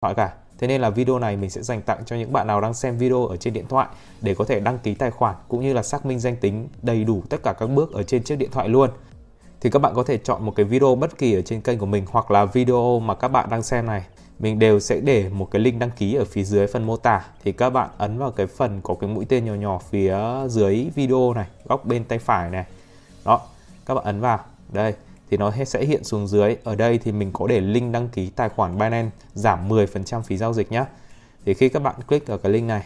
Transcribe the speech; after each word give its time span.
thoại 0.00 0.14
cả. 0.14 0.32
Thế 0.58 0.66
nên 0.66 0.80
là 0.80 0.90
video 0.90 1.18
này 1.18 1.36
mình 1.36 1.50
sẽ 1.50 1.62
dành 1.62 1.82
tặng 1.82 2.02
cho 2.06 2.16
những 2.16 2.32
bạn 2.32 2.46
nào 2.46 2.60
đang 2.60 2.74
xem 2.74 2.98
video 2.98 3.26
ở 3.26 3.36
trên 3.36 3.52
điện 3.52 3.64
thoại 3.68 3.88
để 4.20 4.34
có 4.34 4.44
thể 4.44 4.60
đăng 4.60 4.78
ký 4.78 4.94
tài 4.94 5.10
khoản 5.10 5.34
cũng 5.48 5.60
như 5.60 5.72
là 5.72 5.82
xác 5.82 6.06
minh 6.06 6.18
danh 6.18 6.36
tính 6.36 6.68
đầy 6.82 7.04
đủ 7.04 7.22
tất 7.28 7.42
cả 7.42 7.52
các 7.52 7.66
bước 7.66 7.92
ở 7.92 8.02
trên 8.02 8.22
chiếc 8.22 8.36
điện 8.36 8.50
thoại 8.52 8.68
luôn. 8.68 8.90
Thì 9.60 9.70
các 9.70 9.78
bạn 9.78 9.94
có 9.94 10.02
thể 10.02 10.18
chọn 10.18 10.44
một 10.46 10.52
cái 10.56 10.64
video 10.64 10.94
bất 10.94 11.18
kỳ 11.18 11.34
ở 11.34 11.42
trên 11.42 11.60
kênh 11.60 11.78
của 11.78 11.86
mình 11.86 12.04
hoặc 12.10 12.30
là 12.30 12.44
video 12.44 13.00
mà 13.00 13.14
các 13.14 13.28
bạn 13.28 13.50
đang 13.50 13.62
xem 13.62 13.86
này. 13.86 14.04
Mình 14.38 14.58
đều 14.58 14.80
sẽ 14.80 15.00
để 15.00 15.28
một 15.28 15.48
cái 15.50 15.62
link 15.62 15.78
đăng 15.78 15.90
ký 15.90 16.14
ở 16.14 16.24
phía 16.24 16.44
dưới 16.44 16.66
phần 16.66 16.84
mô 16.84 16.96
tả 16.96 17.24
thì 17.44 17.52
các 17.52 17.70
bạn 17.70 17.90
ấn 17.98 18.18
vào 18.18 18.30
cái 18.30 18.46
phần 18.46 18.80
có 18.82 18.94
cái 18.94 19.10
mũi 19.10 19.24
tên 19.24 19.44
nhỏ 19.44 19.54
nhỏ 19.54 19.78
phía 19.90 20.16
dưới 20.48 20.90
video 20.94 21.34
này, 21.34 21.46
góc 21.64 21.84
bên 21.84 22.04
tay 22.04 22.18
phải 22.18 22.50
này. 22.50 22.64
Đó, 23.24 23.40
các 23.86 23.94
bạn 23.94 24.04
ấn 24.04 24.20
vào. 24.20 24.38
Đây, 24.72 24.94
thì 25.30 25.36
nó 25.36 25.52
sẽ 25.66 25.84
hiện 25.84 26.04
xuống 26.04 26.26
dưới. 26.26 26.56
Ở 26.64 26.74
đây 26.74 26.98
thì 26.98 27.12
mình 27.12 27.32
có 27.32 27.46
để 27.46 27.60
link 27.60 27.92
đăng 27.92 28.08
ký 28.08 28.30
tài 28.30 28.48
khoản 28.48 28.78
Binance 28.78 29.10
giảm 29.34 29.68
10% 29.68 30.22
phí 30.22 30.36
giao 30.36 30.52
dịch 30.52 30.72
nhé. 30.72 30.84
Thì 31.44 31.54
khi 31.54 31.68
các 31.68 31.82
bạn 31.82 31.94
click 32.08 32.26
ở 32.26 32.36
cái 32.36 32.52
link 32.52 32.68
này, 32.68 32.82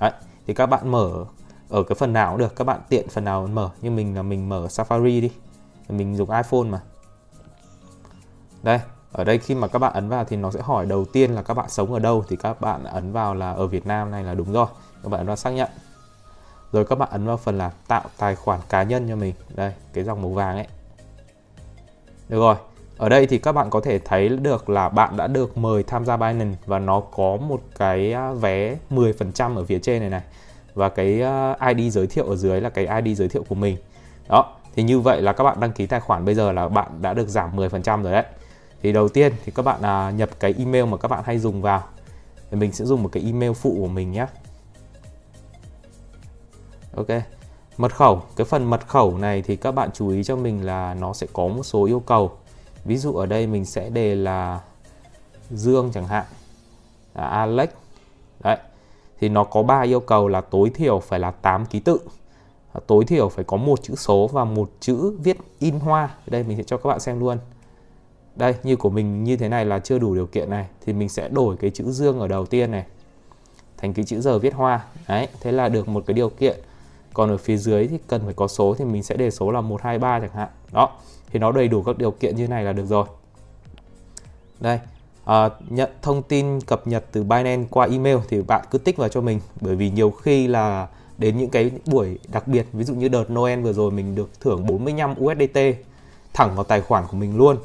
đấy, 0.00 0.12
thì 0.46 0.54
các 0.54 0.66
bạn 0.66 0.90
mở 0.90 1.24
ở 1.68 1.82
cái 1.82 1.96
phần 1.98 2.12
nào 2.12 2.30
cũng 2.30 2.38
được, 2.38 2.56
các 2.56 2.64
bạn 2.64 2.80
tiện 2.88 3.08
phần 3.08 3.24
nào 3.24 3.46
mở. 3.46 3.70
như 3.80 3.90
mình 3.90 4.16
là 4.16 4.22
mình 4.22 4.48
mở 4.48 4.66
Safari 4.70 5.20
đi, 5.20 5.30
mình 5.88 6.16
dùng 6.16 6.30
iPhone 6.30 6.64
mà. 6.68 6.80
Đây, 8.62 8.80
ở 9.12 9.24
đây 9.24 9.38
khi 9.38 9.54
mà 9.54 9.68
các 9.68 9.78
bạn 9.78 9.92
ấn 9.92 10.08
vào 10.08 10.24
thì 10.24 10.36
nó 10.36 10.50
sẽ 10.50 10.60
hỏi 10.62 10.86
đầu 10.86 11.04
tiên 11.04 11.32
là 11.32 11.42
các 11.42 11.54
bạn 11.54 11.70
sống 11.70 11.92
ở 11.92 11.98
đâu 11.98 12.24
thì 12.28 12.36
các 12.36 12.60
bạn 12.60 12.84
ấn 12.84 13.12
vào 13.12 13.34
là 13.34 13.50
ở 13.50 13.66
Việt 13.66 13.86
Nam 13.86 14.10
này 14.10 14.24
là 14.24 14.34
đúng 14.34 14.52
rồi. 14.52 14.66
Các 15.02 15.08
bạn 15.08 15.20
ấn 15.20 15.26
vào 15.26 15.36
xác 15.36 15.50
nhận. 15.50 15.70
Rồi 16.72 16.84
các 16.84 16.98
bạn 16.98 17.08
ấn 17.12 17.26
vào 17.26 17.36
phần 17.36 17.58
là 17.58 17.70
tạo 17.88 18.04
tài 18.18 18.34
khoản 18.34 18.60
cá 18.68 18.82
nhân 18.82 19.08
cho 19.08 19.16
mình. 19.16 19.34
Đây, 19.54 19.72
cái 19.92 20.04
dòng 20.04 20.22
màu 20.22 20.30
vàng 20.30 20.56
ấy 20.56 20.66
được 22.28 22.38
rồi, 22.38 22.56
ở 23.02 23.08
đây 23.08 23.26
thì 23.26 23.38
các 23.38 23.52
bạn 23.52 23.70
có 23.70 23.80
thể 23.80 23.98
thấy 23.98 24.28
được 24.28 24.70
là 24.70 24.88
bạn 24.88 25.16
đã 25.16 25.26
được 25.26 25.56
mời 25.56 25.82
tham 25.82 26.04
gia 26.04 26.16
Binance 26.16 26.58
và 26.66 26.78
nó 26.78 27.00
có 27.00 27.36
một 27.36 27.62
cái 27.78 28.12
à, 28.12 28.32
vé 28.32 28.76
10% 28.90 29.56
ở 29.56 29.64
phía 29.64 29.78
trên 29.78 30.00
này 30.00 30.10
này. 30.10 30.22
Và 30.74 30.88
cái 30.88 31.22
à, 31.22 31.56
ID 31.68 31.92
giới 31.92 32.06
thiệu 32.06 32.26
ở 32.26 32.36
dưới 32.36 32.60
là 32.60 32.70
cái 32.70 33.02
ID 33.02 33.18
giới 33.18 33.28
thiệu 33.28 33.44
của 33.48 33.54
mình. 33.54 33.76
Đó, 34.28 34.56
thì 34.74 34.82
như 34.82 35.00
vậy 35.00 35.22
là 35.22 35.32
các 35.32 35.44
bạn 35.44 35.60
đăng 35.60 35.72
ký 35.72 35.86
tài 35.86 36.00
khoản 36.00 36.24
bây 36.24 36.34
giờ 36.34 36.52
là 36.52 36.68
bạn 36.68 36.88
đã 37.00 37.14
được 37.14 37.28
giảm 37.28 37.56
10% 37.56 38.02
rồi 38.02 38.12
đấy. 38.12 38.24
Thì 38.82 38.92
đầu 38.92 39.08
tiên 39.08 39.32
thì 39.44 39.52
các 39.54 39.62
bạn 39.62 39.82
à, 39.82 40.10
nhập 40.10 40.30
cái 40.40 40.54
email 40.58 40.84
mà 40.84 40.96
các 40.96 41.08
bạn 41.08 41.22
hay 41.24 41.38
dùng 41.38 41.62
vào. 41.62 41.82
Thì 42.50 42.56
mình 42.56 42.72
sẽ 42.72 42.84
dùng 42.84 43.02
một 43.02 43.08
cái 43.12 43.22
email 43.26 43.52
phụ 43.52 43.76
của 43.80 43.88
mình 43.88 44.12
nhé. 44.12 44.26
Ok 46.96 47.41
Mật 47.76 47.94
khẩu, 47.94 48.22
cái 48.36 48.44
phần 48.44 48.64
mật 48.64 48.88
khẩu 48.88 49.18
này 49.18 49.42
thì 49.42 49.56
các 49.56 49.72
bạn 49.72 49.90
chú 49.94 50.08
ý 50.08 50.24
cho 50.24 50.36
mình 50.36 50.66
là 50.66 50.94
nó 50.94 51.12
sẽ 51.12 51.26
có 51.32 51.48
một 51.48 51.62
số 51.62 51.84
yêu 51.84 52.00
cầu. 52.00 52.32
Ví 52.84 52.96
dụ 52.96 53.14
ở 53.14 53.26
đây 53.26 53.46
mình 53.46 53.64
sẽ 53.64 53.90
đề 53.90 54.14
là 54.14 54.60
Dương 55.50 55.90
chẳng 55.94 56.06
hạn, 56.06 56.24
là 57.14 57.24
Alex. 57.24 57.68
Đấy. 58.40 58.56
Thì 59.20 59.28
nó 59.28 59.44
có 59.44 59.62
ba 59.62 59.80
yêu 59.80 60.00
cầu 60.00 60.28
là 60.28 60.40
tối 60.40 60.70
thiểu 60.74 60.98
phải 60.98 61.18
là 61.18 61.30
8 61.30 61.66
ký 61.66 61.80
tự. 61.80 61.98
Tối 62.86 63.04
thiểu 63.04 63.28
phải 63.28 63.44
có 63.44 63.56
một 63.56 63.82
chữ 63.82 63.94
số 63.96 64.26
và 64.32 64.44
một 64.44 64.70
chữ 64.80 65.16
viết 65.22 65.36
in 65.58 65.80
hoa. 65.80 66.14
Đây 66.26 66.42
mình 66.42 66.56
sẽ 66.56 66.62
cho 66.62 66.76
các 66.76 66.88
bạn 66.88 67.00
xem 67.00 67.20
luôn. 67.20 67.38
Đây, 68.36 68.54
như 68.62 68.76
của 68.76 68.90
mình 68.90 69.24
như 69.24 69.36
thế 69.36 69.48
này 69.48 69.64
là 69.64 69.78
chưa 69.78 69.98
đủ 69.98 70.14
điều 70.14 70.26
kiện 70.26 70.50
này 70.50 70.66
thì 70.86 70.92
mình 70.92 71.08
sẽ 71.08 71.28
đổi 71.28 71.56
cái 71.56 71.70
chữ 71.70 71.90
Dương 71.90 72.20
ở 72.20 72.28
đầu 72.28 72.46
tiên 72.46 72.70
này 72.70 72.84
thành 73.76 73.92
cái 73.92 74.04
chữ 74.04 74.20
giờ 74.20 74.38
viết 74.38 74.54
hoa. 74.54 74.84
Đấy, 75.08 75.28
thế 75.40 75.52
là 75.52 75.68
được 75.68 75.88
một 75.88 76.04
cái 76.06 76.14
điều 76.14 76.28
kiện 76.28 76.60
còn 77.14 77.30
ở 77.30 77.36
phía 77.36 77.56
dưới 77.56 77.88
thì 77.88 77.98
cần 78.06 78.22
phải 78.24 78.34
có 78.34 78.48
số 78.48 78.74
thì 78.78 78.84
mình 78.84 79.02
sẽ 79.02 79.16
đề 79.16 79.30
số 79.30 79.50
là 79.50 79.60
123 79.60 80.20
chẳng 80.20 80.36
hạn. 80.36 80.48
Đó 80.72 80.90
thì 81.32 81.38
nó 81.38 81.52
đầy 81.52 81.68
đủ 81.68 81.82
các 81.82 81.98
điều 81.98 82.10
kiện 82.10 82.36
như 82.36 82.48
này 82.48 82.64
là 82.64 82.72
được 82.72 82.86
rồi. 82.86 83.06
Đây 84.60 84.78
à, 85.24 85.48
nhận 85.68 85.90
thông 86.02 86.22
tin 86.22 86.60
cập 86.60 86.86
nhật 86.86 87.04
từ 87.12 87.22
Binance 87.22 87.68
qua 87.70 87.86
email 87.86 88.16
thì 88.28 88.42
bạn 88.42 88.64
cứ 88.70 88.78
tích 88.78 88.96
vào 88.96 89.08
cho 89.08 89.20
mình. 89.20 89.40
Bởi 89.60 89.76
vì 89.76 89.90
nhiều 89.90 90.10
khi 90.10 90.46
là 90.46 90.88
đến 91.18 91.38
những 91.38 91.50
cái 91.50 91.70
buổi 91.86 92.18
đặc 92.32 92.48
biệt 92.48 92.66
ví 92.72 92.84
dụ 92.84 92.94
như 92.94 93.08
đợt 93.08 93.30
Noel 93.30 93.60
vừa 93.60 93.72
rồi 93.72 93.90
mình 93.90 94.14
được 94.14 94.40
thưởng 94.40 94.66
45 94.66 95.14
USDT 95.24 95.58
thẳng 96.32 96.54
vào 96.54 96.64
tài 96.64 96.80
khoản 96.80 97.04
của 97.10 97.16
mình 97.16 97.36
luôn. 97.36 97.56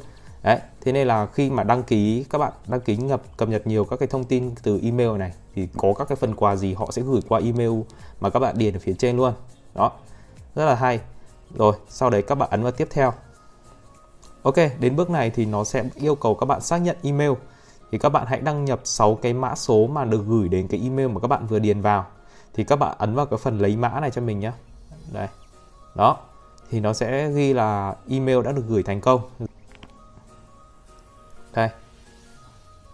Đấy 0.42 0.58
thế 0.80 0.92
nên 0.92 1.06
là 1.06 1.26
khi 1.26 1.50
mà 1.50 1.62
đăng 1.62 1.82
ký 1.82 2.24
các 2.30 2.38
bạn 2.38 2.52
đăng 2.66 2.80
ký 2.80 2.96
nhập 2.96 3.22
cập 3.36 3.48
nhật 3.48 3.66
nhiều 3.66 3.84
các 3.84 3.98
cái 3.98 4.06
thông 4.06 4.24
tin 4.24 4.54
từ 4.62 4.80
email 4.82 5.18
này 5.18 5.32
thì 5.58 5.68
có 5.76 5.94
các 5.98 6.08
cái 6.08 6.16
phần 6.16 6.34
quà 6.34 6.56
gì 6.56 6.74
họ 6.74 6.90
sẽ 6.90 7.02
gửi 7.02 7.20
qua 7.28 7.40
email 7.40 7.70
mà 8.20 8.30
các 8.30 8.40
bạn 8.40 8.58
điền 8.58 8.76
ở 8.76 8.78
phía 8.78 8.94
trên 8.98 9.16
luôn. 9.16 9.32
Đó, 9.74 9.92
rất 10.54 10.64
là 10.64 10.74
hay. 10.74 11.00
Rồi, 11.54 11.74
sau 11.88 12.10
đấy 12.10 12.22
các 12.22 12.34
bạn 12.34 12.50
ấn 12.50 12.62
vào 12.62 12.72
tiếp 12.72 12.88
theo. 12.90 13.12
Ok, 14.42 14.54
đến 14.80 14.96
bước 14.96 15.10
này 15.10 15.30
thì 15.30 15.44
nó 15.44 15.64
sẽ 15.64 15.84
yêu 15.94 16.14
cầu 16.14 16.34
các 16.34 16.46
bạn 16.46 16.60
xác 16.60 16.78
nhận 16.78 16.96
email. 17.02 17.32
Thì 17.92 17.98
các 17.98 18.08
bạn 18.08 18.26
hãy 18.26 18.40
đăng 18.40 18.64
nhập 18.64 18.80
6 18.84 19.14
cái 19.14 19.32
mã 19.32 19.54
số 19.54 19.86
mà 19.86 20.04
được 20.04 20.22
gửi 20.26 20.48
đến 20.48 20.68
cái 20.68 20.80
email 20.82 21.08
mà 21.08 21.20
các 21.20 21.28
bạn 21.28 21.46
vừa 21.46 21.58
điền 21.58 21.80
vào. 21.80 22.06
Thì 22.54 22.64
các 22.64 22.76
bạn 22.76 22.96
ấn 22.98 23.14
vào 23.14 23.26
cái 23.26 23.38
phần 23.38 23.58
lấy 23.58 23.76
mã 23.76 24.00
này 24.00 24.10
cho 24.10 24.20
mình 24.20 24.40
nhé 24.40 24.52
đây. 25.12 25.28
Đó. 25.94 26.16
Thì 26.70 26.80
nó 26.80 26.92
sẽ 26.92 27.30
ghi 27.30 27.52
là 27.52 27.94
email 28.08 28.42
đã 28.42 28.52
được 28.52 28.64
gửi 28.68 28.82
thành 28.82 29.00
công. 29.00 29.20
Đây 31.52 31.68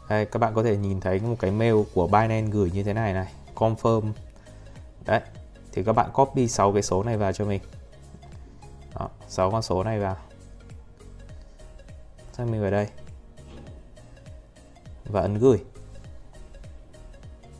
đây 0.08 0.26
các 0.26 0.38
bạn 0.38 0.54
có 0.54 0.62
thể 0.62 0.76
nhìn 0.76 1.00
thấy 1.00 1.20
một 1.20 1.36
cái 1.38 1.50
mail 1.50 1.74
của 1.94 2.06
Binance 2.06 2.50
gửi 2.50 2.70
như 2.70 2.82
thế 2.82 2.92
này 2.92 3.12
này 3.12 3.32
confirm. 3.54 4.12
Đấy 5.04 5.20
thì 5.72 5.84
các 5.84 5.92
bạn 5.92 6.10
copy 6.12 6.48
6 6.48 6.72
cái 6.72 6.82
số 6.82 7.02
này 7.02 7.16
vào 7.16 7.32
cho 7.32 7.44
mình. 7.44 7.60
Đó, 8.94 9.08
6 9.28 9.50
con 9.50 9.62
số 9.62 9.84
này 9.84 10.00
vào. 10.00 10.16
Sang 12.32 12.50
mình 12.50 12.60
vào 12.60 12.70
đây. 12.70 12.88
Và 15.04 15.20
ấn 15.20 15.38
gửi. 15.38 15.58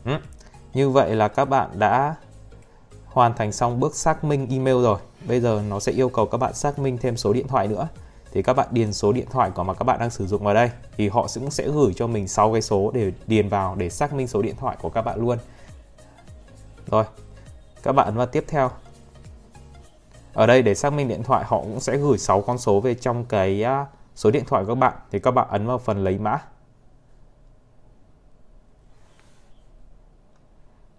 Ừ. 0.05 0.17
như 0.73 0.89
vậy 0.89 1.15
là 1.15 1.27
các 1.27 1.45
bạn 1.45 1.79
đã 1.79 2.15
hoàn 3.05 3.33
thành 3.33 3.51
xong 3.51 3.79
bước 3.79 3.95
xác 3.95 4.23
minh 4.23 4.47
email 4.49 4.83
rồi. 4.83 4.99
Bây 5.27 5.41
giờ 5.41 5.63
nó 5.69 5.79
sẽ 5.79 5.91
yêu 5.91 6.09
cầu 6.09 6.25
các 6.25 6.37
bạn 6.37 6.53
xác 6.53 6.79
minh 6.79 6.97
thêm 6.97 7.17
số 7.17 7.33
điện 7.33 7.47
thoại 7.47 7.67
nữa 7.67 7.87
thì 8.35 8.41
các 8.41 8.53
bạn 8.53 8.67
điền 8.71 8.93
số 8.93 9.11
điện 9.11 9.25
thoại 9.29 9.51
của 9.51 9.63
mà 9.63 9.73
các 9.73 9.83
bạn 9.83 9.99
đang 9.99 10.09
sử 10.09 10.27
dụng 10.27 10.43
vào 10.43 10.53
đây. 10.53 10.71
Thì 10.97 11.09
họ 11.09 11.27
cũng 11.35 11.51
sẽ 11.51 11.67
gửi 11.67 11.93
cho 11.95 12.07
mình 12.07 12.27
6 12.27 12.51
cái 12.53 12.61
số 12.61 12.91
để 12.93 13.11
điền 13.27 13.49
vào 13.49 13.75
để 13.75 13.89
xác 13.89 14.13
minh 14.13 14.27
số 14.27 14.41
điện 14.41 14.55
thoại 14.55 14.77
của 14.81 14.89
các 14.89 15.01
bạn 15.01 15.19
luôn. 15.19 15.37
Rồi, 16.87 17.05
các 17.83 17.91
bạn 17.91 18.05
ấn 18.05 18.15
vào 18.15 18.25
tiếp 18.25 18.43
theo. 18.47 18.69
Ở 20.33 20.45
đây 20.45 20.61
để 20.61 20.75
xác 20.75 20.89
minh 20.93 21.07
điện 21.07 21.23
thoại, 21.23 21.43
họ 21.47 21.61
cũng 21.61 21.79
sẽ 21.79 21.97
gửi 21.97 22.17
6 22.17 22.41
con 22.41 22.57
số 22.57 22.79
về 22.79 22.95
trong 22.95 23.25
cái 23.25 23.63
à, 23.63 23.85
số 24.15 24.31
điện 24.31 24.43
thoại 24.47 24.63
của 24.63 24.71
các 24.71 24.79
bạn. 24.79 24.93
Thì 25.11 25.19
các 25.19 25.31
bạn 25.31 25.47
ấn 25.49 25.67
vào 25.67 25.77
phần 25.77 26.03
lấy 26.03 26.17
mã. 26.17 26.39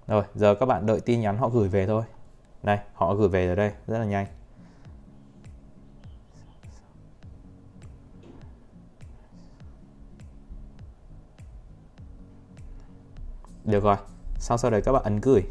Rồi, 0.07 0.25
giờ 0.35 0.55
các 0.55 0.67
bạn 0.67 0.87
đợi 0.87 1.01
tin 1.01 1.21
nhắn 1.21 1.39
họ 1.39 1.49
gửi 1.49 1.69
về 1.69 1.87
thôi. 1.87 2.03
Này, 2.63 2.79
họ 2.95 3.15
gửi 3.15 3.29
về 3.29 3.49
ở 3.49 3.55
đây, 3.55 3.73
rất 3.87 3.99
là 3.99 4.05
nhanh. 4.05 4.27
Được 13.67 13.85
rồi, 13.85 13.97
sau 14.39 14.59
sau 14.59 14.71
đấy 14.71 14.83
các 14.83 14.93
bạn 14.93 15.03
ấn 15.03 15.21
gửi. 15.21 15.43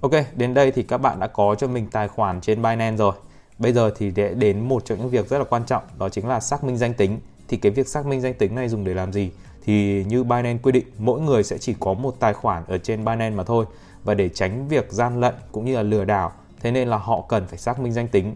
Ok, 0.00 0.12
đến 0.36 0.54
đây 0.54 0.72
thì 0.72 0.82
các 0.82 0.98
bạn 0.98 1.20
đã 1.20 1.26
có 1.26 1.54
cho 1.54 1.66
mình 1.66 1.86
tài 1.90 2.08
khoản 2.08 2.40
trên 2.40 2.62
Binance 2.62 2.96
rồi. 2.96 3.12
Bây 3.58 3.72
giờ 3.72 3.90
thì 3.96 4.10
để 4.10 4.34
đến 4.34 4.68
một 4.68 4.84
trong 4.84 4.98
những 4.98 5.08
việc 5.08 5.28
rất 5.28 5.38
là 5.38 5.44
quan 5.44 5.64
trọng, 5.64 5.82
đó 5.98 6.08
chính 6.08 6.28
là 6.28 6.40
xác 6.40 6.64
minh 6.64 6.76
danh 6.76 6.94
tính. 6.94 7.20
Thì 7.48 7.56
cái 7.56 7.72
việc 7.72 7.88
xác 7.88 8.06
minh 8.06 8.20
danh 8.20 8.34
tính 8.34 8.54
này 8.54 8.68
dùng 8.68 8.84
để 8.84 8.94
làm 8.94 9.12
gì? 9.12 9.30
Thì 9.64 10.04
như 10.04 10.24
Binance 10.24 10.62
quy 10.62 10.72
định, 10.72 10.86
mỗi 10.98 11.20
người 11.20 11.42
sẽ 11.42 11.58
chỉ 11.58 11.74
có 11.80 11.94
một 11.94 12.14
tài 12.20 12.32
khoản 12.32 12.64
ở 12.66 12.78
trên 12.78 13.04
Binance 13.04 13.36
mà 13.36 13.44
thôi. 13.44 13.64
Và 14.04 14.14
để 14.14 14.28
tránh 14.28 14.68
việc 14.68 14.92
gian 14.92 15.20
lận 15.20 15.34
cũng 15.52 15.64
như 15.64 15.76
là 15.76 15.82
lừa 15.82 16.04
đảo, 16.04 16.32
thế 16.60 16.70
nên 16.70 16.88
là 16.88 16.96
họ 16.96 17.24
cần 17.28 17.46
phải 17.46 17.58
xác 17.58 17.80
minh 17.80 17.92
danh 17.92 18.08
tính. 18.08 18.34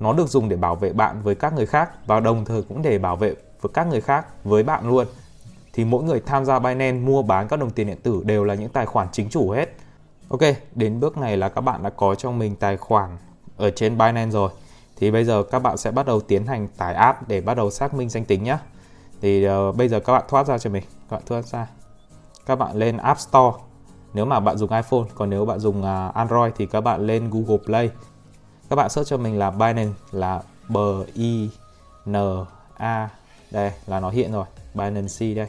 Nó 0.00 0.12
được 0.12 0.28
dùng 0.28 0.48
để 0.48 0.56
bảo 0.56 0.76
vệ 0.76 0.92
bạn 0.92 1.22
với 1.22 1.34
các 1.34 1.54
người 1.54 1.66
khác 1.66 2.06
và 2.06 2.20
đồng 2.20 2.44
thời 2.44 2.62
cũng 2.62 2.82
để 2.82 2.98
bảo 2.98 3.16
vệ 3.16 3.34
với 3.60 3.70
các 3.74 3.86
người 3.86 4.00
khác 4.00 4.44
với 4.44 4.62
bạn 4.62 4.88
luôn 4.88 5.06
thì 5.74 5.84
mỗi 5.84 6.04
người 6.04 6.20
tham 6.20 6.44
gia 6.44 6.58
Binance 6.58 7.00
mua 7.00 7.22
bán 7.22 7.48
các 7.48 7.58
đồng 7.58 7.70
tiền 7.70 7.86
điện 7.86 8.00
tử 8.02 8.22
đều 8.24 8.44
là 8.44 8.54
những 8.54 8.68
tài 8.68 8.86
khoản 8.86 9.08
chính 9.12 9.30
chủ 9.30 9.50
hết. 9.50 9.76
Ok, 10.28 10.40
đến 10.74 11.00
bước 11.00 11.18
này 11.18 11.36
là 11.36 11.48
các 11.48 11.60
bạn 11.60 11.82
đã 11.82 11.90
có 11.90 12.14
cho 12.14 12.30
mình 12.30 12.56
tài 12.56 12.76
khoản 12.76 13.16
ở 13.56 13.70
trên 13.70 13.98
Binance 13.98 14.30
rồi. 14.30 14.50
Thì 14.96 15.10
bây 15.10 15.24
giờ 15.24 15.42
các 15.42 15.58
bạn 15.58 15.76
sẽ 15.76 15.90
bắt 15.90 16.06
đầu 16.06 16.20
tiến 16.20 16.46
hành 16.46 16.68
tải 16.68 16.94
app 16.94 17.28
để 17.28 17.40
bắt 17.40 17.54
đầu 17.54 17.70
xác 17.70 17.94
minh 17.94 18.08
danh 18.08 18.24
tính 18.24 18.44
nhé. 18.44 18.58
Thì 19.20 19.48
uh, 19.48 19.76
bây 19.76 19.88
giờ 19.88 20.00
các 20.00 20.12
bạn 20.12 20.24
thoát 20.28 20.46
ra 20.46 20.58
cho 20.58 20.70
mình, 20.70 20.82
các 20.82 21.16
bạn 21.16 21.22
thoát 21.26 21.46
ra. 21.46 21.66
Các 22.46 22.56
bạn 22.56 22.76
lên 22.76 22.96
App 22.96 23.20
Store 23.20 23.56
nếu 24.14 24.24
mà 24.24 24.40
bạn 24.40 24.58
dùng 24.58 24.70
iPhone, 24.70 25.04
còn 25.14 25.30
nếu 25.30 25.44
bạn 25.44 25.58
dùng 25.58 25.80
uh, 25.80 26.14
Android 26.14 26.52
thì 26.56 26.66
các 26.66 26.80
bạn 26.80 27.06
lên 27.06 27.30
Google 27.30 27.64
Play. 27.66 27.90
Các 28.70 28.76
bạn 28.76 28.90
search 28.90 29.08
cho 29.08 29.16
mình 29.16 29.38
là 29.38 29.50
Binance 29.50 29.92
là 30.12 30.42
B 30.68 30.76
I 31.14 31.50
N 32.06 32.16
A 32.76 33.08
đây 33.50 33.72
là 33.86 34.00
nó 34.00 34.10
hiện 34.10 34.32
rồi, 34.32 34.44
Binance 34.74 35.34
đây 35.34 35.48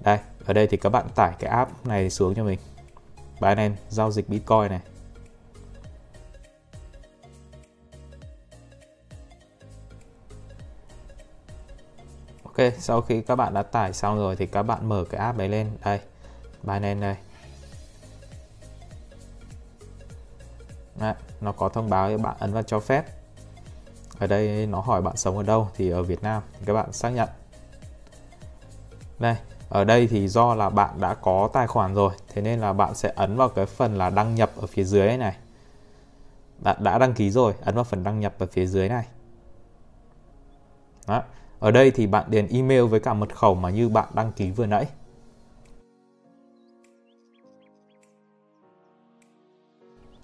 đây 0.00 0.18
ở 0.44 0.52
đây 0.52 0.66
thì 0.66 0.76
các 0.76 0.88
bạn 0.88 1.06
tải 1.14 1.34
cái 1.38 1.50
app 1.50 1.86
này 1.86 2.10
xuống 2.10 2.34
cho 2.34 2.44
mình 2.44 2.58
Binance 3.40 3.82
giao 3.88 4.10
dịch 4.10 4.28
Bitcoin 4.28 4.70
này 4.70 4.80
Ok 12.44 12.72
sau 12.78 13.00
khi 13.00 13.22
các 13.22 13.36
bạn 13.36 13.54
đã 13.54 13.62
tải 13.62 13.92
xong 13.92 14.16
rồi 14.18 14.36
thì 14.36 14.46
các 14.46 14.62
bạn 14.62 14.88
mở 14.88 15.04
cái 15.10 15.20
app 15.20 15.38
đấy 15.38 15.48
lên 15.48 15.70
đây, 15.84 16.00
Binance 16.62 17.00
đây. 17.00 17.16
Đấy, 21.00 21.14
nó 21.40 21.52
có 21.52 21.68
thông 21.68 21.90
báo 21.90 22.10
cho 22.10 22.18
bạn 22.18 22.36
ấn 22.38 22.52
vào 22.52 22.62
cho 22.62 22.80
phép. 22.80 23.04
Ở 24.18 24.26
đây 24.26 24.66
nó 24.66 24.80
hỏi 24.80 25.02
bạn 25.02 25.16
sống 25.16 25.36
ở 25.36 25.42
đâu 25.42 25.68
thì 25.76 25.90
ở 25.90 26.02
Việt 26.02 26.22
Nam 26.22 26.42
thì 26.58 26.64
các 26.66 26.72
bạn 26.72 26.92
xác 26.92 27.10
nhận. 27.10 27.28
Đây, 29.18 29.36
ở 29.70 29.84
đây 29.84 30.06
thì 30.06 30.28
do 30.28 30.54
là 30.54 30.70
bạn 30.70 31.00
đã 31.00 31.14
có 31.14 31.48
tài 31.52 31.66
khoản 31.66 31.94
rồi, 31.94 32.12
thế 32.28 32.42
nên 32.42 32.60
là 32.60 32.72
bạn 32.72 32.94
sẽ 32.94 33.12
ấn 33.16 33.36
vào 33.36 33.48
cái 33.48 33.66
phần 33.66 33.98
là 33.98 34.10
đăng 34.10 34.34
nhập 34.34 34.50
ở 34.56 34.66
phía 34.66 34.84
dưới 34.84 35.16
này. 35.16 35.36
Bạn 36.58 36.76
đã 36.80 36.98
đăng 36.98 37.12
ký 37.12 37.30
rồi, 37.30 37.54
ấn 37.60 37.74
vào 37.74 37.84
phần 37.84 38.04
đăng 38.04 38.20
nhập 38.20 38.34
ở 38.38 38.46
phía 38.46 38.66
dưới 38.66 38.88
này. 38.88 39.06
Đó. 41.06 41.22
Ở 41.58 41.70
đây 41.70 41.90
thì 41.90 42.06
bạn 42.06 42.24
điền 42.28 42.46
email 42.46 42.82
với 42.82 43.00
cả 43.00 43.14
mật 43.14 43.36
khẩu 43.36 43.54
mà 43.54 43.70
như 43.70 43.88
bạn 43.88 44.08
đăng 44.14 44.32
ký 44.32 44.50
vừa 44.50 44.66
nãy. 44.66 44.86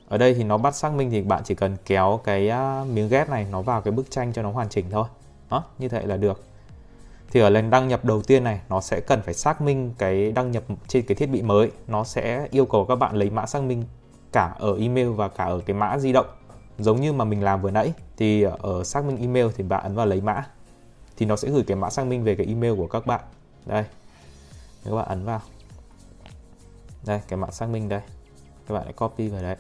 Ở 0.09 0.19
đây 0.19 0.35
thì 0.35 0.45
nó 0.45 0.59
bắt 0.59 0.75
xác 0.75 0.93
minh 0.93 1.11
thì 1.11 1.23
bạn 1.23 1.43
chỉ 1.45 1.55
cần 1.55 1.77
kéo 1.85 2.21
cái 2.25 2.49
à, 2.49 2.85
miếng 2.85 3.09
ghép 3.09 3.29
này 3.29 3.47
nó 3.51 3.63
vào 3.63 3.81
cái 3.81 3.93
bức 3.93 4.11
tranh 4.11 4.33
cho 4.33 4.43
nó 4.43 4.51
hoàn 4.51 4.69
chỉnh 4.69 4.87
thôi. 4.91 5.09
Đó, 5.51 5.65
như 5.79 5.89
vậy 5.91 6.07
là 6.07 6.17
được. 6.17 6.43
Thì 7.37 7.43
ở 7.43 7.51
lần 7.51 7.71
đăng 7.71 7.89
nhập 7.89 8.05
đầu 8.05 8.23
tiên 8.23 8.45
này 8.45 8.61
nó 8.69 8.81
sẽ 8.81 9.01
cần 9.01 9.23
phải 9.23 9.35
xác 9.35 9.61
minh 9.61 9.95
cái 9.99 10.33
đăng 10.33 10.51
nhập 10.51 10.65
trên 10.89 11.07
cái 11.07 11.15
thiết 11.15 11.27
bị 11.27 11.43
mới. 11.43 11.71
Nó 11.87 12.05
sẽ 12.05 12.49
yêu 12.51 12.67
cầu 12.67 12.85
các 12.85 12.97
bạn 12.97 13.17
lấy 13.17 13.31
mã 13.31 13.47
xác 13.47 13.63
minh 13.63 13.85
cả 14.33 14.55
ở 14.59 14.77
email 14.79 15.09
và 15.09 15.29
cả 15.29 15.45
ở 15.45 15.61
cái 15.67 15.77
mã 15.77 15.99
di 15.99 16.13
động. 16.13 16.27
Giống 16.79 17.01
như 17.01 17.13
mà 17.13 17.25
mình 17.25 17.43
làm 17.43 17.63
vừa 17.63 17.71
nãy 17.71 17.93
thì 18.17 18.43
ở 18.43 18.85
xác 18.85 19.05
minh 19.05 19.17
email 19.17 19.47
thì 19.57 19.65
bạn 19.65 19.83
ấn 19.83 19.95
vào 19.95 20.07
lấy 20.07 20.21
mã 20.21 20.47
thì 21.17 21.27
nó 21.27 21.37
sẽ 21.37 21.51
gửi 21.51 21.65
cái 21.67 21.77
mã 21.77 21.91
xác 21.91 22.07
minh 22.07 22.25
về 22.25 22.35
cái 22.35 22.47
email 22.47 22.77
của 22.77 22.87
các 22.87 23.07
bạn. 23.07 23.21
Đây 23.67 23.85
các 24.85 24.95
bạn 24.95 25.09
ấn 25.09 25.25
vào. 25.25 25.41
Đây 27.07 27.21
cái 27.29 27.37
mã 27.37 27.51
xác 27.51 27.69
minh 27.69 27.89
đây. 27.89 28.01
Các 28.69 28.75
bạn 28.75 28.85
lại 28.85 28.93
copy 28.93 29.29
vào 29.29 29.43
đấy. 29.43 29.57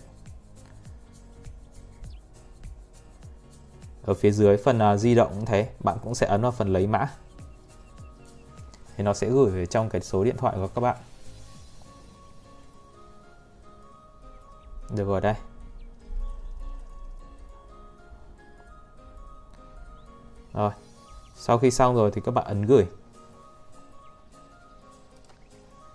Ở 4.05 4.15
phía 4.15 4.31
dưới 4.31 4.57
phần 4.57 4.79
uh, 4.93 5.01
di 5.01 5.15
động 5.15 5.31
cũng 5.35 5.45
thế 5.45 5.69
bạn 5.81 5.99
cũng 6.05 6.15
sẽ 6.15 6.27
ấn 6.27 6.43
vào 6.43 6.53
phần 6.53 6.73
lấy 6.73 6.87
mã 6.87 7.09
thì 8.97 9.05
nó 9.05 9.15
sẽ 9.15 9.29
gửi 9.29 9.51
về 9.51 9.67
trong 9.67 9.89
cái 9.89 10.01
số 10.01 10.25
điện 10.25 10.37
thoại 10.37 10.57
của 10.57 10.69
các 10.69 10.81
bạn. 10.81 10.97
Được 14.91 15.05
rồi 15.05 15.21
đây. 15.21 15.35
Rồi 20.53 20.71
sau 21.35 21.59
khi 21.59 21.71
xong 21.71 21.95
rồi 21.95 22.11
thì 22.11 22.21
các 22.25 22.33
bạn 22.33 22.45
ấn 22.45 22.67
gửi. 22.67 22.87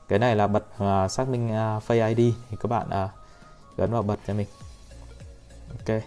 Cái 0.07 0.19
này 0.19 0.35
là 0.35 0.47
bật 0.47 0.63
uh, 0.83 1.11
xác 1.11 1.27
minh 1.27 1.45
uh, 1.47 1.83
Face 1.83 2.15
ID 2.15 2.33
thì 2.49 2.57
các 2.59 2.67
bạn 2.67 2.87
uh, 2.87 3.79
ấn 3.79 3.91
vào 3.91 4.03
bật 4.03 4.19
cho 4.27 4.33
mình. 4.33 4.47
Ok. 5.69 6.01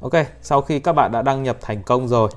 Ok 0.00 0.26
sau 0.42 0.62
khi 0.62 0.80
các 0.80 0.92
bạn 0.92 1.12
đã 1.12 1.22
đăng 1.22 1.42
nhập 1.42 1.56
thành 1.60 1.82
công 1.82 2.08
rồi 2.08 2.30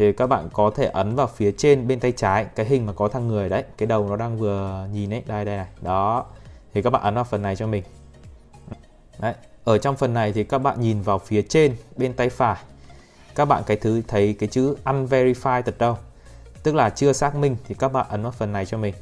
thì 0.00 0.12
các 0.12 0.26
bạn 0.26 0.48
có 0.52 0.70
thể 0.76 0.86
ấn 0.86 1.14
vào 1.14 1.26
phía 1.26 1.52
trên 1.52 1.88
bên 1.88 2.00
tay 2.00 2.12
trái, 2.12 2.46
cái 2.54 2.66
hình 2.66 2.86
mà 2.86 2.92
có 2.92 3.08
thằng 3.08 3.28
người 3.28 3.48
đấy, 3.48 3.64
cái 3.78 3.86
đầu 3.86 4.08
nó 4.08 4.16
đang 4.16 4.38
vừa 4.38 4.86
nhìn 4.92 5.10
đấy 5.10 5.22
đây 5.26 5.44
đây 5.44 5.56
này, 5.56 5.66
đó. 5.80 6.26
Thì 6.74 6.82
các 6.82 6.90
bạn 6.90 7.02
ấn 7.02 7.14
vào 7.14 7.24
phần 7.24 7.42
này 7.42 7.56
cho 7.56 7.66
mình. 7.66 7.84
Đấy, 9.18 9.34
ở 9.64 9.78
trong 9.78 9.96
phần 9.96 10.14
này 10.14 10.32
thì 10.32 10.44
các 10.44 10.58
bạn 10.58 10.80
nhìn 10.80 11.02
vào 11.02 11.18
phía 11.18 11.42
trên 11.42 11.76
bên 11.96 12.12
tay 12.12 12.28
phải. 12.28 12.56
Các 13.34 13.44
bạn 13.44 13.62
cái 13.66 13.76
thứ, 13.76 14.02
thấy 14.08 14.36
cái 14.38 14.48
chữ 14.48 14.76
unverified 14.84 15.62
thật 15.62 15.74
đâu? 15.78 15.96
Tức 16.62 16.74
là 16.74 16.90
chưa 16.90 17.12
xác 17.12 17.34
minh, 17.34 17.56
thì 17.68 17.74
các 17.78 17.92
bạn 17.92 18.06
ấn 18.08 18.22
vào 18.22 18.32
phần 18.32 18.52
này 18.52 18.66
cho 18.66 18.78
mình. 18.78 18.94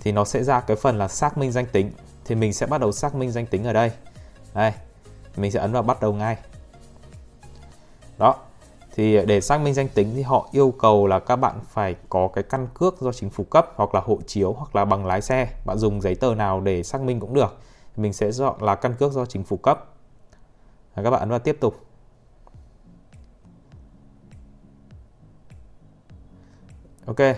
Thì 0.00 0.12
nó 0.12 0.24
sẽ 0.24 0.44
ra 0.44 0.60
cái 0.60 0.76
phần 0.76 0.98
là 0.98 1.08
xác 1.08 1.38
minh 1.38 1.52
danh 1.52 1.66
tính. 1.66 1.90
Thì 2.24 2.34
mình 2.34 2.52
sẽ 2.52 2.66
bắt 2.66 2.80
đầu 2.80 2.92
xác 2.92 3.14
minh 3.14 3.30
danh 3.30 3.46
tính 3.46 3.64
ở 3.64 3.72
đây. 3.72 3.90
Đây, 4.54 4.72
mình 5.36 5.52
sẽ 5.52 5.60
ấn 5.60 5.72
vào 5.72 5.82
bắt 5.82 6.00
đầu 6.00 6.12
ngay. 6.12 6.36
Đó 8.18 8.36
thì 8.98 9.26
để 9.26 9.40
xác 9.40 9.60
minh 9.60 9.74
danh 9.74 9.88
tính 9.88 10.12
thì 10.14 10.22
họ 10.22 10.48
yêu 10.52 10.74
cầu 10.78 11.06
là 11.06 11.18
các 11.18 11.36
bạn 11.36 11.54
phải 11.68 11.96
có 12.08 12.28
cái 12.34 12.44
căn 12.44 12.68
cước 12.74 13.00
do 13.00 13.12
chính 13.12 13.30
phủ 13.30 13.44
cấp 13.44 13.72
hoặc 13.74 13.94
là 13.94 14.00
hộ 14.00 14.18
chiếu 14.26 14.52
hoặc 14.52 14.76
là 14.76 14.84
bằng 14.84 15.06
lái 15.06 15.20
xe 15.20 15.48
bạn 15.66 15.78
dùng 15.78 16.00
giấy 16.00 16.14
tờ 16.14 16.34
nào 16.34 16.60
để 16.60 16.82
xác 16.82 17.00
minh 17.00 17.20
cũng 17.20 17.34
được 17.34 17.58
mình 17.96 18.12
sẽ 18.12 18.32
chọn 18.32 18.62
là 18.62 18.74
căn 18.74 18.94
cước 18.94 19.12
do 19.12 19.26
chính 19.26 19.44
phủ 19.44 19.56
cấp 19.56 19.84
à, 20.94 21.02
các 21.02 21.10
bạn 21.10 21.20
ấn 21.20 21.28
vào 21.28 21.38
tiếp 21.38 21.56
tục 21.60 21.74
Ok. 27.06 27.36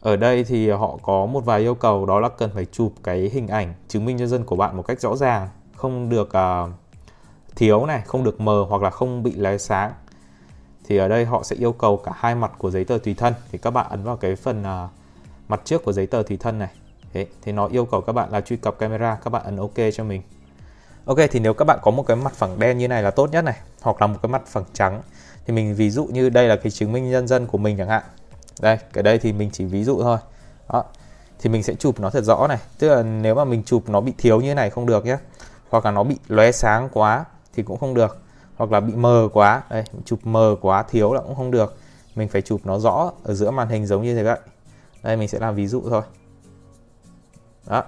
Ở 0.00 0.16
đây 0.16 0.44
thì 0.44 0.70
họ 0.70 0.98
có 1.02 1.26
một 1.26 1.44
vài 1.44 1.60
yêu 1.60 1.74
cầu 1.74 2.06
đó 2.06 2.20
là 2.20 2.28
cần 2.28 2.50
phải 2.54 2.64
chụp 2.64 2.92
cái 3.02 3.30
hình 3.32 3.48
ảnh 3.48 3.74
chứng 3.88 4.04
minh 4.04 4.16
nhân 4.16 4.28
dân 4.28 4.44
của 4.44 4.56
bạn 4.56 4.76
một 4.76 4.82
cách 4.86 5.00
rõ 5.00 5.16
ràng, 5.16 5.48
không 5.76 6.08
được 6.08 6.28
uh, 6.28 6.70
thiếu 7.56 7.86
này, 7.86 8.02
không 8.06 8.24
được 8.24 8.40
mờ 8.40 8.66
hoặc 8.68 8.82
là 8.82 8.90
không 8.90 9.22
bị 9.22 9.32
lóe 9.32 9.58
sáng. 9.58 9.92
Thì 10.90 10.96
ở 10.96 11.08
đây 11.08 11.24
họ 11.24 11.42
sẽ 11.42 11.56
yêu 11.56 11.72
cầu 11.72 11.96
cả 11.96 12.12
hai 12.14 12.34
mặt 12.34 12.52
của 12.58 12.70
giấy 12.70 12.84
tờ 12.84 12.98
tùy 13.04 13.14
thân. 13.14 13.34
Thì 13.52 13.58
các 13.58 13.70
bạn 13.70 13.86
ấn 13.90 14.02
vào 14.02 14.16
cái 14.16 14.36
phần 14.36 14.60
uh, 14.60 14.90
mặt 15.48 15.60
trước 15.64 15.84
của 15.84 15.92
giấy 15.92 16.06
tờ 16.06 16.22
tùy 16.28 16.36
thân 16.36 16.58
này. 16.58 16.68
Thế 17.12 17.26
thì 17.42 17.52
nó 17.52 17.66
yêu 17.66 17.84
cầu 17.84 18.00
các 18.00 18.12
bạn 18.12 18.32
là 18.32 18.40
truy 18.40 18.56
cập 18.56 18.78
camera, 18.78 19.18
các 19.24 19.30
bạn 19.30 19.42
ấn 19.44 19.56
OK 19.56 19.74
cho 19.94 20.04
mình. 20.04 20.22
Ok 21.04 21.18
thì 21.30 21.40
nếu 21.40 21.54
các 21.54 21.64
bạn 21.64 21.78
có 21.82 21.90
một 21.90 22.02
cái 22.06 22.16
mặt 22.16 22.32
phẳng 22.32 22.58
đen 22.58 22.78
như 22.78 22.88
này 22.88 23.02
là 23.02 23.10
tốt 23.10 23.30
nhất 23.32 23.44
này, 23.44 23.56
hoặc 23.80 24.00
là 24.00 24.06
một 24.06 24.18
cái 24.22 24.30
mặt 24.30 24.42
phẳng 24.46 24.64
trắng 24.72 25.02
thì 25.46 25.54
mình 25.54 25.74
ví 25.74 25.90
dụ 25.90 26.04
như 26.04 26.28
đây 26.28 26.48
là 26.48 26.56
cái 26.56 26.70
chứng 26.70 26.92
minh 26.92 27.10
nhân 27.10 27.28
dân 27.28 27.46
của 27.46 27.58
mình 27.58 27.78
chẳng 27.78 27.88
hạn. 27.88 28.02
Đây 28.60 28.78
cái 28.92 29.02
đây 29.02 29.18
thì 29.18 29.32
mình 29.32 29.50
chỉ 29.52 29.64
ví 29.64 29.84
dụ 29.84 30.02
thôi. 30.02 30.18
Đó 30.72 30.84
thì 31.38 31.50
mình 31.50 31.62
sẽ 31.62 31.74
chụp 31.74 32.00
nó 32.00 32.10
thật 32.10 32.24
rõ 32.24 32.46
này. 32.46 32.58
Tức 32.78 32.88
là 32.88 33.02
nếu 33.02 33.34
mà 33.34 33.44
mình 33.44 33.62
chụp 33.62 33.88
nó 33.88 34.00
bị 34.00 34.12
thiếu 34.18 34.40
như 34.40 34.48
thế 34.48 34.54
này 34.54 34.70
không 34.70 34.86
được 34.86 35.06
nhé. 35.06 35.16
Hoặc 35.68 35.84
là 35.84 35.90
nó 35.90 36.04
bị 36.04 36.16
lóe 36.28 36.52
sáng 36.52 36.88
quá 36.92 37.24
thì 37.54 37.62
cũng 37.62 37.78
không 37.78 37.94
được 37.94 38.22
hoặc 38.60 38.72
là 38.72 38.80
bị 38.80 38.94
mờ 38.94 39.28
quá. 39.32 39.62
Đây, 39.70 39.84
chụp 40.04 40.18
mờ 40.22 40.56
quá 40.60 40.82
thiếu 40.82 41.12
là 41.12 41.20
cũng 41.20 41.34
không 41.34 41.50
được. 41.50 41.76
Mình 42.14 42.28
phải 42.28 42.42
chụp 42.42 42.60
nó 42.64 42.78
rõ 42.78 43.12
ở 43.24 43.34
giữa 43.34 43.50
màn 43.50 43.68
hình 43.68 43.86
giống 43.86 44.02
như 44.02 44.14
thế 44.14 44.22
vậy. 44.22 44.38
Đây, 45.02 45.16
mình 45.16 45.28
sẽ 45.28 45.38
làm 45.38 45.54
ví 45.54 45.66
dụ 45.66 45.82
thôi. 45.90 46.02
Đó. 47.66 47.84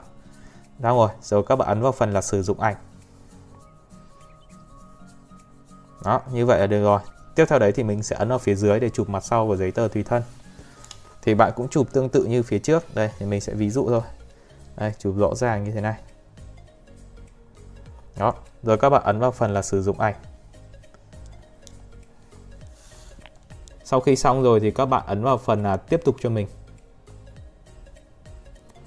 Ra 0.78 0.90
rồi 0.90 1.08
rồi 1.22 1.42
các 1.46 1.56
bạn 1.56 1.68
ấn 1.68 1.80
vào 1.80 1.92
phần 1.92 2.12
là 2.12 2.22
sử 2.22 2.42
dụng 2.42 2.60
ảnh. 2.60 2.76
Đó, 6.04 6.20
như 6.32 6.46
vậy 6.46 6.60
là 6.60 6.66
được 6.66 6.82
rồi. 6.82 7.00
Tiếp 7.34 7.44
theo 7.48 7.58
đấy 7.58 7.72
thì 7.72 7.82
mình 7.82 8.02
sẽ 8.02 8.16
ấn 8.16 8.28
vào 8.28 8.38
phía 8.38 8.54
dưới 8.54 8.80
để 8.80 8.90
chụp 8.90 9.08
mặt 9.08 9.24
sau 9.24 9.46
của 9.46 9.56
giấy 9.56 9.70
tờ 9.70 9.88
tùy 9.88 10.02
thân. 10.02 10.22
Thì 11.22 11.34
bạn 11.34 11.52
cũng 11.56 11.68
chụp 11.68 11.88
tương 11.92 12.08
tự 12.08 12.24
như 12.24 12.42
phía 12.42 12.58
trước. 12.58 12.94
Đây, 12.94 13.10
thì 13.18 13.26
mình 13.26 13.40
sẽ 13.40 13.54
ví 13.54 13.70
dụ 13.70 13.88
thôi. 13.88 14.02
Đây, 14.76 14.92
chụp 14.98 15.14
rõ 15.16 15.34
ràng 15.34 15.64
như 15.64 15.72
thế 15.72 15.80
này. 15.80 15.94
Đó, 18.16 18.34
rồi 18.62 18.78
các 18.78 18.90
bạn 18.90 19.02
ấn 19.04 19.18
vào 19.18 19.30
phần 19.30 19.54
là 19.54 19.62
sử 19.62 19.82
dụng 19.82 20.00
ảnh. 20.00 20.14
Sau 23.92 24.00
khi 24.00 24.16
xong 24.16 24.42
rồi 24.42 24.60
thì 24.60 24.70
các 24.70 24.86
bạn 24.86 25.02
ấn 25.06 25.22
vào 25.22 25.38
phần 25.38 25.62
là 25.62 25.76
tiếp 25.76 26.00
tục 26.04 26.16
cho 26.20 26.30
mình. 26.30 26.46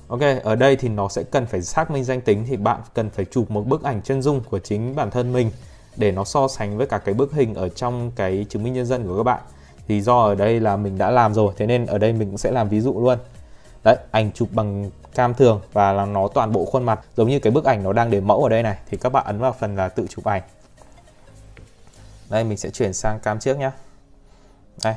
Ok, 0.07 0.19
ở 0.43 0.55
đây 0.55 0.75
thì 0.75 0.89
nó 0.89 1.07
sẽ 1.07 1.23
cần 1.23 1.45
phải 1.45 1.61
xác 1.61 1.91
minh 1.91 2.03
danh 2.03 2.21
tính 2.21 2.45
thì 2.47 2.57
bạn 2.57 2.81
cần 2.93 3.09
phải 3.09 3.25
chụp 3.25 3.51
một 3.51 3.67
bức 3.67 3.83
ảnh 3.83 4.01
chân 4.01 4.21
dung 4.21 4.41
của 4.49 4.59
chính 4.59 4.95
bản 4.95 5.11
thân 5.11 5.33
mình 5.33 5.51
để 5.95 6.11
nó 6.11 6.23
so 6.23 6.47
sánh 6.47 6.77
với 6.77 6.87
cả 6.87 6.97
cái 6.97 7.13
bức 7.13 7.33
hình 7.33 7.55
ở 7.55 7.69
trong 7.69 8.11
cái 8.15 8.45
chứng 8.49 8.63
minh 8.63 8.73
nhân 8.73 8.85
dân 8.85 9.07
của 9.07 9.17
các 9.17 9.23
bạn. 9.23 9.41
Thì 9.87 10.01
do 10.01 10.21
ở 10.21 10.35
đây 10.35 10.59
là 10.59 10.77
mình 10.77 10.97
đã 10.97 11.11
làm 11.11 11.33
rồi 11.33 11.53
thế 11.57 11.65
nên 11.65 11.85
ở 11.85 11.97
đây 11.97 12.13
mình 12.13 12.27
cũng 12.27 12.37
sẽ 12.37 12.51
làm 12.51 12.69
ví 12.69 12.81
dụ 12.81 13.01
luôn. 13.01 13.17
Đấy 13.83 13.97
ảnh 14.11 14.31
chụp 14.31 14.49
bằng 14.51 14.89
cam 15.15 15.33
thường 15.33 15.61
và 15.73 15.91
là 15.93 16.05
nó 16.05 16.27
toàn 16.27 16.51
bộ 16.51 16.65
khuôn 16.65 16.83
mặt 16.83 16.99
giống 17.17 17.29
như 17.29 17.39
cái 17.39 17.51
bức 17.51 17.65
ảnh 17.65 17.83
nó 17.83 17.93
đang 17.93 18.11
để 18.11 18.19
mẫu 18.19 18.43
ở 18.43 18.49
đây 18.49 18.63
này. 18.63 18.77
Thì 18.89 18.97
các 18.97 19.09
bạn 19.09 19.25
ấn 19.25 19.39
vào 19.39 19.55
phần 19.59 19.75
là 19.75 19.89
tự 19.89 20.07
chụp 20.09 20.25
ảnh. 20.25 20.41
Đây 22.29 22.43
mình 22.43 22.57
sẽ 22.57 22.69
chuyển 22.69 22.93
sang 22.93 23.19
cam 23.19 23.39
trước 23.39 23.57
nhé 23.57 23.71
đây. 24.83 24.95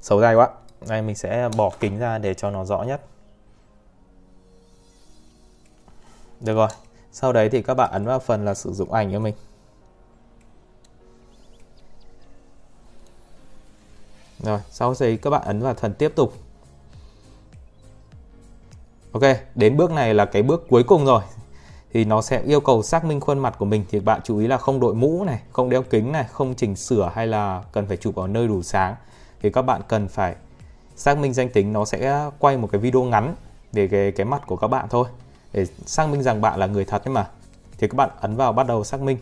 Xấu 0.00 0.20
dài 0.20 0.34
quá. 0.34 0.48
Đây 0.88 1.02
mình 1.02 1.16
sẽ 1.16 1.48
bỏ 1.56 1.70
kính 1.80 1.98
ra 1.98 2.18
để 2.18 2.34
cho 2.34 2.50
nó 2.50 2.64
rõ 2.64 2.82
nhất. 2.82 3.04
Được 6.40 6.54
rồi. 6.54 6.68
Sau 7.12 7.32
đấy 7.32 7.48
thì 7.48 7.62
các 7.62 7.74
bạn 7.74 7.90
ấn 7.90 8.04
vào 8.04 8.18
phần 8.18 8.44
là 8.44 8.54
sử 8.54 8.72
dụng 8.72 8.92
ảnh 8.92 9.12
cho 9.12 9.18
mình. 9.18 9.34
Rồi, 14.38 14.60
sau 14.70 14.94
đấy 15.00 15.18
các 15.22 15.30
bạn 15.30 15.42
ấn 15.42 15.60
vào 15.60 15.74
phần 15.74 15.94
tiếp 15.94 16.12
tục. 16.16 16.34
Ok, 19.12 19.22
đến 19.54 19.76
bước 19.76 19.90
này 19.90 20.14
là 20.14 20.24
cái 20.24 20.42
bước 20.42 20.66
cuối 20.68 20.84
cùng 20.86 21.04
rồi 21.04 21.22
thì 21.94 22.04
nó 22.04 22.22
sẽ 22.22 22.42
yêu 22.42 22.60
cầu 22.60 22.82
xác 22.82 23.04
minh 23.04 23.20
khuôn 23.20 23.38
mặt 23.38 23.54
của 23.58 23.64
mình. 23.64 23.84
Thì 23.90 24.00
bạn 24.00 24.20
chú 24.24 24.38
ý 24.38 24.46
là 24.46 24.58
không 24.58 24.80
đội 24.80 24.94
mũ 24.94 25.24
này, 25.24 25.42
không 25.52 25.70
đeo 25.70 25.82
kính 25.82 26.12
này, 26.12 26.24
không 26.24 26.54
chỉnh 26.54 26.76
sửa 26.76 27.10
hay 27.14 27.26
là 27.26 27.62
cần 27.72 27.86
phải 27.86 27.96
chụp 27.96 28.16
ở 28.16 28.26
nơi 28.26 28.48
đủ 28.48 28.62
sáng. 28.62 28.94
Thì 29.42 29.50
các 29.50 29.62
bạn 29.62 29.80
cần 29.88 30.08
phải 30.08 30.34
xác 30.96 31.18
minh 31.18 31.32
danh 31.32 31.48
tính 31.48 31.72
nó 31.72 31.84
sẽ 31.84 32.30
quay 32.38 32.56
một 32.56 32.68
cái 32.72 32.80
video 32.80 33.02
ngắn 33.02 33.34
về 33.72 33.88
cái 33.88 34.12
cái 34.12 34.26
mặt 34.26 34.42
của 34.46 34.56
các 34.56 34.68
bạn 34.68 34.86
thôi. 34.90 35.08
Để 35.52 35.66
xác 35.86 36.08
minh 36.08 36.22
rằng 36.22 36.40
bạn 36.40 36.58
là 36.58 36.66
người 36.66 36.84
thật 36.84 37.04
ấy 37.04 37.14
mà. 37.14 37.28
Thì 37.78 37.88
các 37.88 37.96
bạn 37.96 38.10
ấn 38.20 38.36
vào 38.36 38.52
bắt 38.52 38.66
đầu 38.66 38.84
xác 38.84 39.00
minh. 39.00 39.18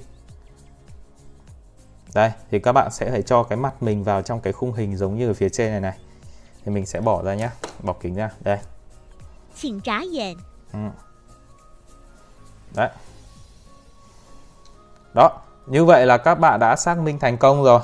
Đây 2.15 2.31
thì 2.51 2.59
các 2.59 2.73
bạn 2.73 2.91
sẽ 2.93 3.11
phải 3.11 3.23
cho 3.23 3.43
cái 3.43 3.59
mặt 3.59 3.83
mình 3.83 4.05
vào 4.05 4.23
trong 4.23 4.41
cái 4.41 4.53
khung 4.53 4.73
hình 4.73 4.97
giống 4.97 5.19
như 5.19 5.31
ở 5.31 5.35
phía 5.35 5.49
trên 5.49 5.71
này 5.71 5.81
này. 5.81 5.99
Thì 6.65 6.73
mình 6.73 6.87
sẽ 6.87 7.01
bỏ 7.01 7.23
ra 7.23 7.35
nhá 7.35 7.51
bỏ 7.83 7.95
kính 8.01 8.15
ra. 8.15 8.31
Đây. 8.41 8.59
Xin 9.55 9.81
trả 9.81 10.01
diện 10.13 10.37
ừ 10.73 10.79
đấy. 12.75 12.89
Đó 15.15 15.31
như 15.67 15.85
vậy 15.85 16.07
là 16.07 16.17
các 16.17 16.35
bạn 16.35 16.61
đã 16.61 16.77
xác 16.77 16.99
minh 16.99 17.19
thành 17.19 17.39
công 17.39 17.65
rồi. 17.65 17.81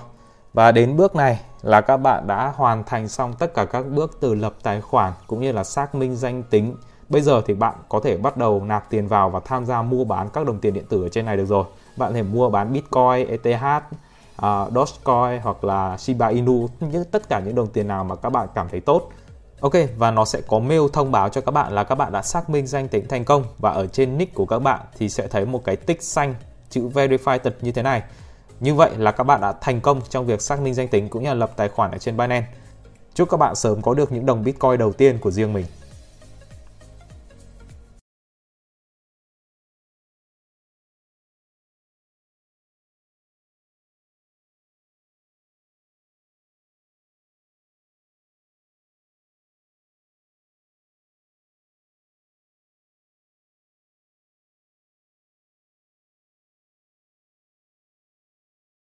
Và 0.52 0.72
đến 0.72 0.96
bước 0.96 1.16
này 1.16 1.40
là 1.62 1.80
các 1.80 1.96
bạn 1.96 2.26
đã 2.26 2.52
hoàn 2.56 2.84
thành 2.84 3.08
xong 3.08 3.34
tất 3.38 3.54
cả 3.54 3.64
các 3.64 3.86
bước 3.86 4.16
từ 4.20 4.34
lập 4.34 4.54
tài 4.62 4.80
khoản 4.80 5.12
cũng 5.26 5.40
như 5.40 5.52
là 5.52 5.64
xác 5.64 5.94
minh 5.94 6.16
danh 6.16 6.42
tính. 6.42 6.76
Bây 7.08 7.22
giờ 7.22 7.42
thì 7.46 7.54
bạn 7.54 7.74
có 7.88 8.00
thể 8.04 8.16
bắt 8.16 8.36
đầu 8.36 8.64
nạp 8.64 8.90
tiền 8.90 9.08
vào 9.08 9.30
và 9.30 9.40
tham 9.44 9.66
gia 9.66 9.82
mua 9.82 10.04
bán 10.04 10.28
các 10.28 10.46
đồng 10.46 10.58
tiền 10.58 10.74
điện 10.74 10.84
tử 10.88 11.02
ở 11.02 11.08
trên 11.08 11.26
này 11.26 11.36
được 11.36 11.46
rồi. 11.46 11.64
Bạn 11.96 12.10
có 12.10 12.14
thể 12.14 12.22
mua 12.22 12.50
bán 12.50 12.72
Bitcoin, 12.72 13.28
ETH, 13.28 13.54
uh, 13.54 13.82
à, 14.36 14.66
Dogecoin 14.74 15.40
hoặc 15.42 15.64
là 15.64 15.96
Shiba 15.96 16.26
Inu 16.26 16.68
những 16.80 17.04
tất 17.04 17.28
cả 17.28 17.40
những 17.40 17.54
đồng 17.54 17.66
tiền 17.66 17.88
nào 17.88 18.04
mà 18.04 18.16
các 18.16 18.30
bạn 18.30 18.48
cảm 18.54 18.68
thấy 18.68 18.80
tốt. 18.80 19.10
Ok, 19.60 19.72
và 19.96 20.10
nó 20.10 20.24
sẽ 20.24 20.40
có 20.46 20.58
mail 20.58 20.80
thông 20.92 21.12
báo 21.12 21.28
cho 21.28 21.40
các 21.40 21.52
bạn 21.52 21.72
là 21.72 21.84
các 21.84 21.94
bạn 21.94 22.12
đã 22.12 22.22
xác 22.22 22.50
minh 22.50 22.66
danh 22.66 22.88
tính 22.88 23.08
thành 23.08 23.24
công 23.24 23.44
và 23.58 23.70
ở 23.70 23.86
trên 23.86 24.18
nick 24.18 24.34
của 24.34 24.46
các 24.46 24.58
bạn 24.58 24.80
thì 24.98 25.08
sẽ 25.08 25.26
thấy 25.26 25.46
một 25.46 25.64
cái 25.64 25.76
tích 25.76 26.02
xanh, 26.02 26.34
chữ 26.70 26.88
verified 26.94 27.50
như 27.60 27.72
thế 27.72 27.82
này. 27.82 28.02
Như 28.60 28.74
vậy 28.74 28.90
là 28.96 29.12
các 29.12 29.24
bạn 29.24 29.40
đã 29.40 29.52
thành 29.52 29.80
công 29.80 30.00
trong 30.08 30.26
việc 30.26 30.42
xác 30.42 30.60
minh 30.60 30.74
danh 30.74 30.88
tính 30.88 31.08
cũng 31.08 31.22
như 31.22 31.28
là 31.28 31.34
lập 31.34 31.52
tài 31.56 31.68
khoản 31.68 31.90
ở 31.90 31.98
trên 31.98 32.16
Binance. 32.16 32.46
Chúc 33.14 33.30
các 33.30 33.36
bạn 33.36 33.54
sớm 33.54 33.82
có 33.82 33.94
được 33.94 34.12
những 34.12 34.26
đồng 34.26 34.44
Bitcoin 34.44 34.78
đầu 34.78 34.92
tiên 34.92 35.18
của 35.18 35.30
riêng 35.30 35.52
mình. 35.52 35.64